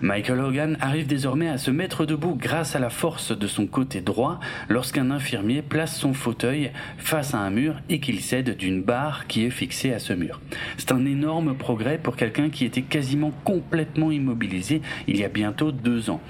Michael 0.00 0.40
Hogan 0.40 0.76
arrive 0.80 1.06
désormais 1.06 1.48
à 1.48 1.58
se 1.58 1.70
mettre 1.70 2.06
debout 2.06 2.34
grâce 2.34 2.76
à 2.76 2.78
la 2.78 2.90
force 2.90 3.36
de 3.36 3.46
son 3.46 3.66
côté 3.66 4.00
droit 4.00 4.40
lorsqu'un 4.68 5.10
infirmier 5.10 5.62
place 5.62 5.96
son 5.96 6.14
fauteuil 6.14 6.70
face 6.98 7.34
à 7.34 7.38
un 7.38 7.50
mur 7.50 7.76
et 7.88 8.00
qu'il 8.00 8.20
cède 8.20 8.56
d'une 8.56 8.82
barre 8.82 9.26
qui 9.26 9.44
est 9.44 9.50
fixée 9.50 9.92
à 9.92 9.98
ce 9.98 10.12
mur. 10.12 10.40
C'est 10.76 10.92
un 10.92 11.04
énorme 11.04 11.54
progrès 11.54 11.98
pour 11.98 12.16
quelqu'un 12.16 12.50
qui 12.50 12.64
était 12.64 12.82
quasiment 12.82 13.32
complètement 13.44 14.10
immobilisé 14.10 14.82
il 15.06 15.16
y 15.16 15.24
a 15.24 15.28
bientôt 15.28 15.72
deux 15.72 16.10
ans. 16.10 16.20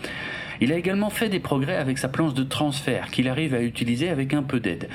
Il 0.60 0.72
a 0.72 0.76
également 0.76 1.10
fait 1.10 1.28
des 1.28 1.40
progrès 1.40 1.76
avec 1.76 1.98
sa 1.98 2.08
planche 2.08 2.34
de 2.34 2.42
transfert 2.42 3.10
qu'il 3.10 3.28
arrive 3.28 3.54
à 3.54 3.62
utiliser 3.62 4.08
avec 4.08 4.34
un 4.34 4.42
peu 4.42 4.60
d'aide. 4.60 4.88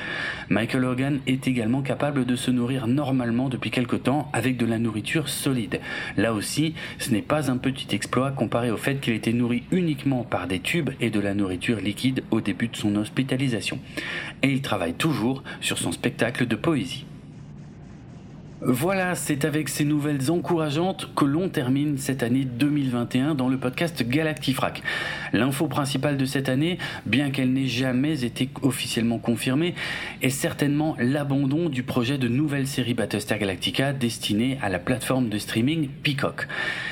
Michael 0.49 0.85
Hogan 0.85 1.19
est 1.27 1.47
également 1.47 1.81
capable 1.81 2.25
de 2.25 2.35
se 2.35 2.51
nourrir 2.51 2.87
normalement 2.87 3.49
depuis 3.49 3.71
quelque 3.71 3.95
temps 3.95 4.29
avec 4.33 4.57
de 4.57 4.65
la 4.65 4.79
nourriture 4.79 5.29
solide. 5.29 5.79
Là 6.17 6.33
aussi, 6.33 6.73
ce 6.97 7.11
n'est 7.11 7.21
pas 7.21 7.51
un 7.51 7.57
petit 7.57 7.93
exploit 7.95 8.31
comparé 8.31 8.71
au 8.71 8.77
fait 8.77 8.99
qu'il 8.99 9.13
était 9.13 9.33
nourri 9.33 9.63
uniquement 9.71 10.23
par 10.23 10.47
des 10.47 10.59
tubes 10.59 10.91
et 10.99 11.09
de 11.09 11.19
la 11.19 11.33
nourriture 11.33 11.79
liquide 11.79 12.23
au 12.31 12.41
début 12.41 12.67
de 12.67 12.75
son 12.75 12.95
hospitalisation. 12.95 13.79
Et 14.43 14.49
il 14.49 14.61
travaille 14.61 14.93
toujours 14.93 15.43
sur 15.61 15.77
son 15.77 15.91
spectacle 15.91 16.47
de 16.47 16.55
poésie. 16.55 17.05
Voilà, 18.61 19.15
c'est 19.15 19.45
avec 19.45 19.69
ces 19.69 19.85
nouvelles 19.85 20.29
encourageantes 20.29 21.15
que 21.15 21.23
l'on 21.23 21.47
termine 21.47 21.97
cette 21.97 22.23
année 22.23 22.43
2021 22.43 23.33
dans 23.33 23.47
le 23.47 23.57
podcast 23.57 24.03
Galactifrac. 24.03 24.83
L'info 25.31 25.67
principale 25.67 26.17
de 26.17 26.25
cette 26.25 26.49
année, 26.49 26.77
bien 27.05 27.31
qu'elle 27.31 27.53
n'ait 27.53 27.67
jamais 27.67 28.25
été 28.25 28.49
officiellement 28.61 29.17
confirmée, 29.17 29.75
est 30.21 30.29
certainement 30.29 30.97
l'abandon 30.99 31.69
du 31.69 31.83
projet 31.83 32.17
de 32.17 32.27
nouvelle 32.27 32.67
série 32.67 32.93
Battlestar 32.93 33.37
Galactica 33.37 33.93
destinée 33.93 34.57
à 34.61 34.67
la 34.67 34.79
plateforme 34.79 35.29
de 35.29 35.37
streaming 35.37 35.87
Peacock. 36.03 36.45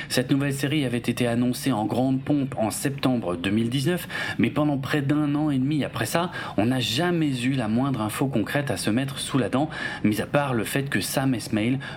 Cette 0.08 0.30
nouvelle 0.30 0.54
série 0.54 0.86
avait 0.86 0.96
été 0.96 1.26
annoncée 1.26 1.72
en 1.72 1.84
grande 1.84 2.22
pompe 2.22 2.54
en 2.56 2.70
septembre 2.70 3.36
2019, 3.36 4.08
mais 4.38 4.48
pendant 4.48 4.78
près 4.78 5.02
d'un 5.02 5.34
an 5.34 5.50
et 5.50 5.58
demi 5.58 5.84
après 5.84 6.06
ça, 6.06 6.30
on 6.56 6.64
n'a 6.64 6.80
jamais 6.80 7.42
eu 7.42 7.52
la 7.52 7.68
moindre 7.68 8.00
info 8.00 8.26
concrète 8.26 8.70
à 8.70 8.78
se 8.78 8.88
mettre 8.88 9.18
sous 9.18 9.36
la 9.36 9.50
dent, 9.50 9.68
mis 10.02 10.22
à 10.22 10.26
part 10.26 10.54
le 10.54 10.64
fait 10.64 10.88
que 10.88 11.02
Sam 11.02 11.34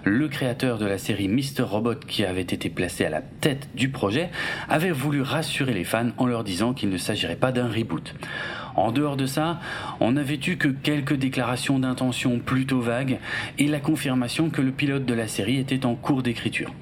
Le 0.04 0.28
créateur 0.28 0.78
de 0.78 0.86
la 0.86 0.98
série 0.98 1.28
Mr. 1.28 1.64
Robot 1.64 1.96
qui 1.96 2.26
avait 2.26 2.42
été 2.42 2.70
placé 2.70 3.06
à 3.06 3.10
la 3.10 3.22
tête 3.22 3.70
du 3.76 3.90
projet, 3.90 4.30
avait 4.70 4.92
voulu 4.92 5.22
rassurer 5.22 5.74
les 5.74 5.84
fans 5.84 6.12
en 6.18 6.26
leur 6.26 6.44
disant 6.44 6.74
qu'il 6.74 6.90
ne 6.90 6.98
s'agirait 6.98 7.36
pas 7.36 7.52
d'un 7.52 7.68
reboot. 7.68 8.14
En 8.76 8.92
dehors 8.92 9.18
de 9.18 9.26
ça, 9.26 9.60
on 10.00 10.14
n'avait 10.14 10.40
eu 10.48 10.58
que 10.58 10.68
quelques 10.68 11.16
déclarations 11.16 11.80
d'intention 11.80 12.40
plutôt 12.40 12.80
vagues 12.80 13.20
et 13.58 13.68
la 13.68 13.80
confirmation 13.80 14.50
que 14.50 14.62
le 14.62 14.72
pilote 14.72 15.06
de 15.06 15.14
la 15.14 15.28
série 15.28 15.58
était 15.58 15.86
en 15.86 15.96
cours 15.96 16.24
d'écriture. 16.24 16.74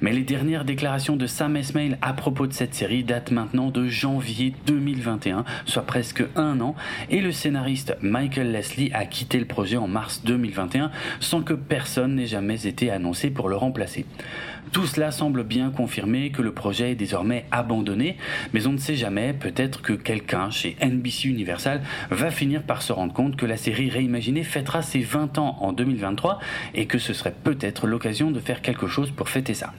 Mais 0.00 0.12
les 0.12 0.22
dernières 0.22 0.64
déclarations 0.64 1.16
de 1.16 1.26
Sam 1.26 1.56
Esmail 1.56 1.96
à 2.02 2.12
propos 2.12 2.46
de 2.46 2.52
cette 2.52 2.74
série 2.74 3.04
datent 3.04 3.30
maintenant 3.30 3.70
de 3.70 3.86
janvier 3.86 4.54
2021, 4.66 5.44
soit 5.64 5.86
presque 5.86 6.24
un 6.36 6.60
an, 6.60 6.74
et 7.10 7.20
le 7.20 7.32
scénariste 7.32 7.96
Michael 8.02 8.52
Leslie 8.52 8.90
a 8.92 9.04
quitté 9.04 9.38
le 9.38 9.46
projet 9.46 9.76
en 9.76 9.88
mars 9.88 10.22
2021 10.24 10.90
sans 11.20 11.42
que 11.42 11.54
personne 11.54 12.14
n'ait 12.16 12.26
jamais 12.26 12.66
été 12.66 12.90
annoncé 12.90 13.30
pour 13.30 13.48
le 13.48 13.56
remplacer. 13.56 14.06
Tout 14.72 14.86
cela 14.86 15.10
semble 15.10 15.44
bien 15.44 15.70
confirmer 15.70 16.30
que 16.30 16.42
le 16.42 16.52
projet 16.52 16.92
est 16.92 16.96
désormais 16.96 17.46
abandonné, 17.50 18.16
mais 18.52 18.66
on 18.66 18.72
ne 18.72 18.78
sait 18.78 18.96
jamais, 18.96 19.32
peut-être 19.32 19.82
que 19.82 19.92
quelqu'un 19.92 20.50
chez 20.50 20.76
NBC 20.82 21.28
Universal 21.28 21.82
va 22.10 22.30
finir 22.30 22.62
par 22.62 22.82
se 22.82 22.92
rendre 22.92 23.12
compte 23.12 23.36
que 23.36 23.46
la 23.46 23.56
série 23.56 23.90
réimaginée 23.90 24.44
fêtera 24.44 24.82
ses 24.82 25.00
20 25.00 25.38
ans 25.38 25.58
en 25.60 25.72
2023 25.72 26.40
et 26.74 26.86
que 26.86 26.98
ce 26.98 27.12
serait 27.12 27.34
peut-être 27.44 27.86
l'occasion 27.86 28.30
de 28.30 28.40
faire 28.40 28.62
quelque 28.62 28.88
chose 28.88 29.10
pour 29.10 29.28
fêter 29.28 29.54
ça. 29.54 29.72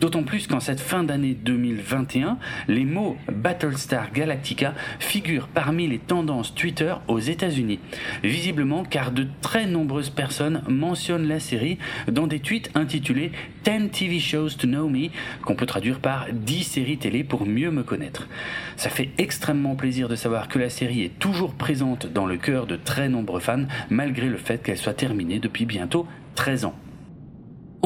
D'autant 0.00 0.24
plus 0.24 0.46
qu'en 0.46 0.60
cette 0.60 0.80
fin 0.80 1.04
d'année 1.04 1.34
2021, 1.34 2.38
les 2.68 2.84
mots 2.84 3.16
Battlestar 3.32 4.12
Galactica 4.12 4.74
figurent 4.98 5.48
parmi 5.48 5.86
les 5.88 5.98
tendances 5.98 6.54
Twitter 6.54 6.94
aux 7.08 7.18
États-Unis. 7.18 7.80
Visiblement 8.22 8.84
car 8.84 9.10
de 9.10 9.26
très 9.40 9.66
nombreuses 9.66 10.10
personnes 10.10 10.62
mentionnent 10.68 11.28
la 11.28 11.40
série 11.40 11.78
dans 12.08 12.26
des 12.26 12.40
tweets 12.40 12.70
intitulés 12.74 13.32
10 13.64 13.90
TV 13.90 14.20
Shows 14.20 14.50
to 14.58 14.66
Know 14.66 14.88
Me, 14.88 15.08
qu'on 15.42 15.56
peut 15.56 15.66
traduire 15.66 16.00
par 16.00 16.26
10 16.30 16.64
séries 16.64 16.98
télé 16.98 17.24
pour 17.24 17.46
mieux 17.46 17.70
me 17.70 17.82
connaître. 17.82 18.28
Ça 18.76 18.90
fait 18.90 19.10
extrêmement 19.18 19.76
plaisir 19.76 20.08
de 20.08 20.16
savoir 20.16 20.48
que 20.48 20.58
la 20.58 20.70
série 20.70 21.02
est 21.02 21.18
toujours 21.18 21.54
présente 21.54 22.06
dans 22.06 22.26
le 22.26 22.36
cœur 22.36 22.66
de 22.66 22.76
très 22.76 23.08
nombreux 23.08 23.40
fans, 23.40 23.64
malgré 23.88 24.28
le 24.28 24.36
fait 24.36 24.62
qu'elle 24.62 24.76
soit 24.76 24.94
terminée 24.94 25.38
depuis 25.38 25.64
bientôt 25.64 26.06
13 26.34 26.66
ans. 26.66 26.74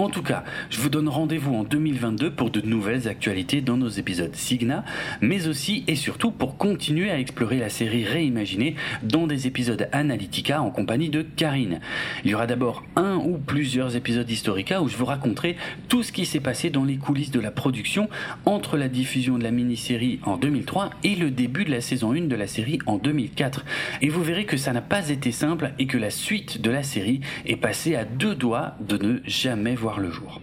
En 0.00 0.08
tout 0.08 0.22
cas, 0.22 0.44
je 0.70 0.80
vous 0.80 0.88
donne 0.88 1.10
rendez-vous 1.10 1.54
en 1.54 1.62
2022 1.62 2.30
pour 2.30 2.50
de 2.50 2.62
nouvelles 2.62 3.06
actualités 3.06 3.60
dans 3.60 3.76
nos 3.76 3.90
épisodes 3.90 4.34
Signa, 4.34 4.82
mais 5.20 5.46
aussi 5.46 5.84
et 5.88 5.94
surtout 5.94 6.30
pour 6.30 6.56
continuer 6.56 7.10
à 7.10 7.18
explorer 7.18 7.58
la 7.58 7.68
série 7.68 8.04
réimaginée 8.04 8.76
dans 9.02 9.26
des 9.26 9.46
épisodes 9.46 9.90
Analytica 9.92 10.62
en 10.62 10.70
compagnie 10.70 11.10
de 11.10 11.20
Karine. 11.20 11.80
Il 12.24 12.30
y 12.30 12.34
aura 12.34 12.46
d'abord 12.46 12.82
un 12.96 13.16
ou 13.16 13.36
plusieurs 13.36 13.94
épisodes 13.94 14.30
Historica 14.30 14.80
où 14.80 14.88
je 14.88 14.96
vous 14.96 15.04
raconterai 15.04 15.56
tout 15.90 16.02
ce 16.02 16.12
qui 16.12 16.24
s'est 16.24 16.40
passé 16.40 16.70
dans 16.70 16.84
les 16.84 16.96
coulisses 16.96 17.30
de 17.30 17.40
la 17.40 17.50
production 17.50 18.08
entre 18.46 18.78
la 18.78 18.88
diffusion 18.88 19.36
de 19.36 19.44
la 19.44 19.50
mini-série 19.50 20.18
en 20.22 20.38
2003 20.38 20.92
et 21.04 21.14
le 21.14 21.30
début 21.30 21.66
de 21.66 21.72
la 21.72 21.82
saison 21.82 22.12
1 22.12 22.22
de 22.22 22.36
la 22.36 22.46
série 22.46 22.78
en 22.86 22.96
2004. 22.96 23.66
Et 24.00 24.08
vous 24.08 24.22
verrez 24.22 24.46
que 24.46 24.56
ça 24.56 24.72
n'a 24.72 24.80
pas 24.80 25.10
été 25.10 25.30
simple 25.30 25.74
et 25.78 25.86
que 25.86 25.98
la 25.98 26.08
suite 26.08 26.62
de 26.62 26.70
la 26.70 26.84
série 26.84 27.20
est 27.44 27.56
passée 27.56 27.96
à 27.96 28.06
deux 28.06 28.34
doigts 28.34 28.76
de 28.80 28.96
ne 28.96 29.18
jamais 29.26 29.74
voir 29.74 29.89
le 29.98 30.10
jour. 30.10 30.40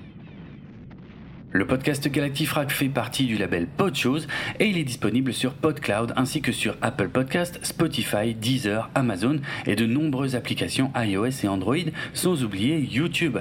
Le 1.58 1.66
podcast 1.66 2.08
Galactifrac 2.08 2.70
fait 2.70 2.88
partie 2.88 3.26
du 3.26 3.36
label 3.36 3.66
Podchose 3.66 4.28
et 4.60 4.68
il 4.68 4.78
est 4.78 4.84
disponible 4.84 5.34
sur 5.34 5.56
PodCloud 5.56 6.14
ainsi 6.16 6.40
que 6.40 6.52
sur 6.52 6.78
Apple 6.84 7.10
Podcast, 7.10 7.60
Spotify, 7.64 8.36
Deezer, 8.36 8.92
Amazon 8.94 9.40
et 9.66 9.76
de 9.76 9.88
nombreuses 9.88 10.36
applications 10.36 10.92
iOS 10.96 11.44
et 11.44 11.48
Android, 11.48 11.76
sans 12.14 12.44
oublier 12.44 12.78
YouTube. 12.78 13.40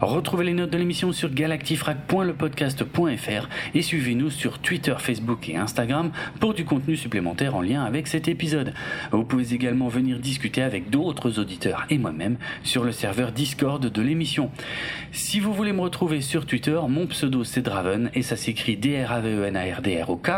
Retrouvez 0.00 0.46
les 0.46 0.54
notes 0.54 0.70
de 0.70 0.78
l'émission 0.78 1.12
sur 1.12 1.28
galactifrac.lepodcast.fr 1.28 3.48
et 3.74 3.82
suivez-nous 3.82 4.30
sur 4.30 4.60
Twitter, 4.60 4.94
Facebook 4.98 5.50
et 5.50 5.58
Instagram 5.58 6.10
pour 6.40 6.54
du 6.54 6.64
contenu 6.64 6.96
supplémentaire 6.96 7.54
en 7.54 7.60
lien 7.60 7.84
avec 7.84 8.06
cet 8.06 8.28
épisode. 8.28 8.72
Vous 9.12 9.24
pouvez 9.24 9.52
également 9.52 9.88
venir 9.88 10.20
discuter 10.20 10.62
avec 10.62 10.88
d'autres 10.88 11.38
auditeurs 11.38 11.84
et 11.90 11.98
moi-même 11.98 12.38
sur 12.62 12.82
le 12.82 12.92
serveur 12.92 13.30
Discord 13.30 13.84
de 13.84 14.00
l'émission. 14.00 14.50
Si 15.12 15.38
vous 15.38 15.52
voulez 15.52 15.74
me 15.74 15.82
retrouver 15.82 16.22
sur 16.22 16.46
Twitter, 16.46 16.80
mon 16.88 17.06
pseudo 17.06 17.44
Draven 17.60 18.10
et 18.14 18.22
ça 18.22 18.36
s'écrit 18.36 18.76
D-R-A-V-E-N-A-R-D-R-O-K. 18.76 20.30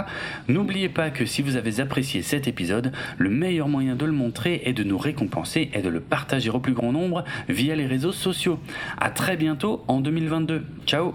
N'oubliez 0.48 0.88
pas 0.88 1.10
que 1.10 1.26
si 1.26 1.42
vous 1.42 1.56
avez 1.56 1.80
apprécié 1.80 2.22
cet 2.22 2.48
épisode, 2.48 2.92
le 3.18 3.30
meilleur 3.30 3.68
moyen 3.68 3.96
de 3.96 4.04
le 4.04 4.12
montrer 4.12 4.62
et 4.64 4.72
de 4.72 4.84
nous 4.84 4.98
récompenser 4.98 5.70
est 5.72 5.82
de 5.82 5.88
le 5.88 6.00
partager 6.00 6.50
au 6.50 6.60
plus 6.60 6.74
grand 6.74 6.92
nombre 6.92 7.24
via 7.48 7.74
les 7.74 7.86
réseaux 7.86 8.12
sociaux. 8.12 8.58
À 8.98 9.10
très 9.10 9.36
bientôt 9.36 9.84
en 9.88 10.00
2022. 10.00 10.64
Ciao 10.86 11.14